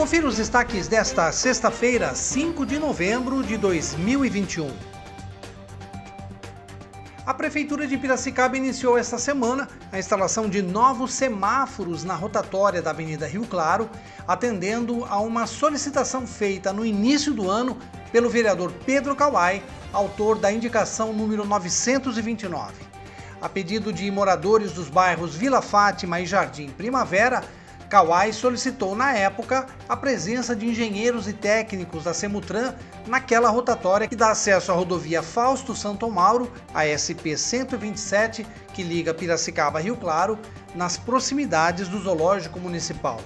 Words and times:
confira 0.00 0.26
os 0.26 0.38
destaques 0.38 0.88
desta 0.88 1.30
sexta-feira, 1.30 2.14
5 2.14 2.64
de 2.64 2.78
novembro 2.78 3.42
de 3.42 3.58
2021. 3.58 4.70
A 7.26 7.34
Prefeitura 7.34 7.86
de 7.86 7.98
Piracicaba 7.98 8.56
iniciou 8.56 8.96
esta 8.96 9.18
semana 9.18 9.68
a 9.92 9.98
instalação 9.98 10.48
de 10.48 10.62
novos 10.62 11.12
semáforos 11.12 12.02
na 12.02 12.14
rotatória 12.14 12.80
da 12.80 12.92
Avenida 12.92 13.26
Rio 13.26 13.44
Claro, 13.44 13.90
atendendo 14.26 15.04
a 15.04 15.20
uma 15.20 15.46
solicitação 15.46 16.26
feita 16.26 16.72
no 16.72 16.82
início 16.82 17.34
do 17.34 17.50
ano 17.50 17.76
pelo 18.10 18.30
vereador 18.30 18.72
Pedro 18.86 19.14
Kawai, 19.14 19.62
autor 19.92 20.38
da 20.38 20.50
indicação 20.50 21.12
número 21.12 21.44
929. 21.44 22.72
A 23.38 23.50
pedido 23.50 23.92
de 23.92 24.10
moradores 24.10 24.72
dos 24.72 24.88
bairros 24.88 25.34
Vila 25.34 25.60
Fátima 25.60 26.22
e 26.22 26.26
Jardim 26.26 26.70
Primavera, 26.70 27.44
Kawai 27.90 28.32
solicitou 28.32 28.94
na 28.94 29.12
época 29.12 29.66
a 29.88 29.96
presença 29.96 30.54
de 30.54 30.64
engenheiros 30.64 31.26
e 31.26 31.32
técnicos 31.32 32.04
da 32.04 32.14
Semutran 32.14 32.72
naquela 33.08 33.50
rotatória 33.50 34.06
que 34.06 34.14
dá 34.14 34.30
acesso 34.30 34.70
à 34.70 34.74
rodovia 34.76 35.24
Fausto 35.24 35.74
Santo 35.74 36.08
Mauro, 36.08 36.52
a 36.72 36.86
SP 36.86 37.34
127, 37.36 38.46
que 38.72 38.84
liga 38.84 39.12
Piracicaba 39.12 39.80
a 39.80 39.82
Rio 39.82 39.96
Claro, 39.96 40.38
nas 40.72 40.96
proximidades 40.96 41.88
do 41.88 41.98
Zoológico 41.98 42.60
Municipal. 42.60 43.20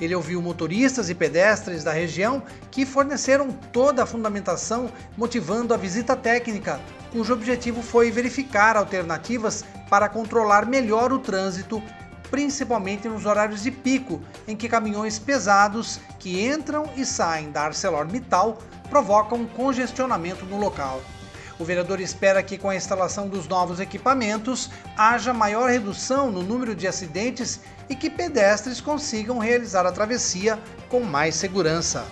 Ele 0.00 0.16
ouviu 0.16 0.42
motoristas 0.42 1.08
e 1.08 1.14
pedestres 1.14 1.84
da 1.84 1.92
região 1.92 2.42
que 2.72 2.84
forneceram 2.84 3.52
toda 3.72 4.02
a 4.02 4.06
fundamentação 4.06 4.90
motivando 5.16 5.72
a 5.72 5.76
visita 5.76 6.16
técnica, 6.16 6.80
cujo 7.12 7.32
objetivo 7.32 7.80
foi 7.80 8.10
verificar 8.10 8.76
alternativas 8.76 9.64
para 9.88 10.08
controlar 10.08 10.66
melhor 10.66 11.12
o 11.12 11.20
trânsito 11.20 11.80
principalmente 12.30 13.08
nos 13.08 13.26
horários 13.26 13.62
de 13.62 13.70
pico, 13.70 14.20
em 14.46 14.56
que 14.56 14.68
caminhões 14.68 15.18
pesados 15.18 16.00
que 16.18 16.44
entram 16.44 16.84
e 16.96 17.04
saem 17.04 17.50
da 17.50 17.62
ArcelorMittal 17.62 18.58
provocam 18.88 19.46
congestionamento 19.46 20.44
no 20.44 20.58
local. 20.58 21.00
O 21.58 21.64
vereador 21.64 22.00
espera 22.00 22.42
que, 22.42 22.58
com 22.58 22.68
a 22.68 22.76
instalação 22.76 23.28
dos 23.28 23.46
novos 23.46 23.78
equipamentos, 23.78 24.70
haja 24.96 25.32
maior 25.32 25.70
redução 25.70 26.30
no 26.30 26.42
número 26.42 26.74
de 26.74 26.88
acidentes 26.88 27.60
e 27.88 27.94
que 27.94 28.10
pedestres 28.10 28.80
consigam 28.80 29.38
realizar 29.38 29.86
a 29.86 29.92
travessia 29.92 30.58
com 30.88 31.00
mais 31.00 31.36
segurança. 31.36 32.04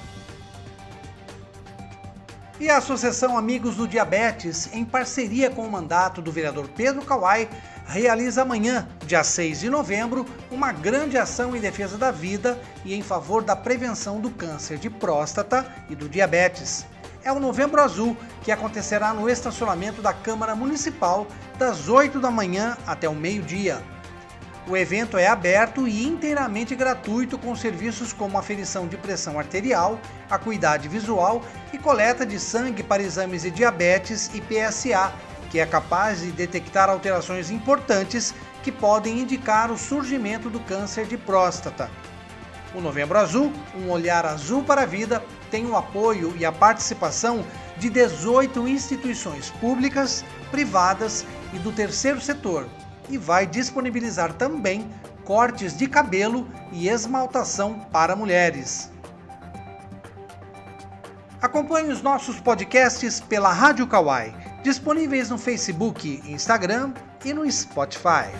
E 2.60 2.68
a 2.70 2.76
Associação 2.76 3.36
Amigos 3.36 3.76
do 3.76 3.88
Diabetes, 3.88 4.68
em 4.72 4.84
parceria 4.84 5.50
com 5.50 5.66
o 5.66 5.70
mandato 5.70 6.20
do 6.20 6.30
vereador 6.30 6.68
Pedro 6.68 7.02
Kawai, 7.02 7.48
realiza 7.86 8.42
amanhã, 8.42 8.86
dia 9.06 9.24
6 9.24 9.60
de 9.60 9.70
novembro, 9.70 10.26
uma 10.50 10.70
grande 10.70 11.16
ação 11.16 11.56
em 11.56 11.60
defesa 11.60 11.96
da 11.96 12.10
vida 12.10 12.60
e 12.84 12.94
em 12.94 13.02
favor 13.02 13.42
da 13.42 13.56
prevenção 13.56 14.20
do 14.20 14.30
câncer 14.30 14.78
de 14.78 14.90
próstata 14.90 15.66
e 15.88 15.96
do 15.96 16.08
diabetes. 16.08 16.86
É 17.24 17.32
o 17.32 17.40
Novembro 17.40 17.80
Azul, 17.80 18.16
que 18.42 18.52
acontecerá 18.52 19.14
no 19.14 19.30
estacionamento 19.30 20.02
da 20.02 20.12
Câmara 20.12 20.54
Municipal, 20.54 21.26
das 21.58 21.88
8 21.88 22.20
da 22.20 22.30
manhã 22.30 22.76
até 22.86 23.08
o 23.08 23.14
meio-dia. 23.14 23.82
O 24.68 24.76
evento 24.76 25.18
é 25.18 25.26
aberto 25.26 25.88
e 25.88 26.04
inteiramente 26.04 26.76
gratuito 26.76 27.36
com 27.36 27.54
serviços 27.56 28.12
como 28.12 28.38
aferição 28.38 28.86
de 28.86 28.96
pressão 28.96 29.36
arterial, 29.36 30.00
acuidade 30.30 30.88
visual 30.88 31.42
e 31.72 31.78
coleta 31.78 32.24
de 32.24 32.38
sangue 32.38 32.80
para 32.80 33.02
exames 33.02 33.42
de 33.42 33.50
diabetes 33.50 34.30
e 34.32 34.40
PSA, 34.40 35.12
que 35.50 35.58
é 35.58 35.66
capaz 35.66 36.20
de 36.20 36.30
detectar 36.30 36.88
alterações 36.88 37.50
importantes 37.50 38.32
que 38.62 38.70
podem 38.70 39.18
indicar 39.18 39.72
o 39.72 39.76
surgimento 39.76 40.48
do 40.48 40.60
câncer 40.60 41.06
de 41.06 41.16
próstata. 41.16 41.90
O 42.72 42.80
Novembro 42.80 43.18
Azul, 43.18 43.52
um 43.76 43.90
olhar 43.90 44.24
azul 44.24 44.62
para 44.62 44.82
a 44.82 44.86
vida, 44.86 45.22
tem 45.50 45.66
o 45.66 45.76
apoio 45.76 46.34
e 46.38 46.44
a 46.44 46.52
participação 46.52 47.44
de 47.76 47.90
18 47.90 48.68
instituições 48.68 49.50
públicas, 49.50 50.24
privadas 50.52 51.26
e 51.52 51.58
do 51.58 51.72
terceiro 51.72 52.20
setor, 52.20 52.68
e 53.08 53.18
vai 53.18 53.46
disponibilizar 53.46 54.32
também 54.32 54.88
cortes 55.24 55.76
de 55.76 55.86
cabelo 55.86 56.48
e 56.72 56.88
esmaltação 56.88 57.80
para 57.92 58.16
mulheres. 58.16 58.90
Acompanhe 61.40 61.90
os 61.90 62.02
nossos 62.02 62.38
podcasts 62.38 63.20
pela 63.20 63.52
Rádio 63.52 63.86
Kawai, 63.86 64.34
disponíveis 64.62 65.28
no 65.28 65.38
Facebook, 65.38 66.22
Instagram 66.24 66.92
e 67.24 67.32
no 67.32 67.50
Spotify. 67.50 68.30